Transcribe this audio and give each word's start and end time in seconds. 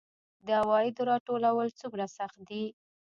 د 0.45 0.47
عوایدو 0.61 1.01
راټولول 1.11 1.67
څومره 1.79 2.05
سخت 2.17 2.37
دي؟ 2.49 2.63